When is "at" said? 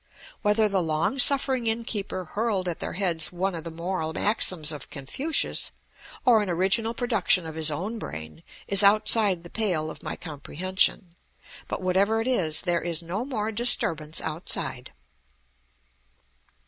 2.67-2.79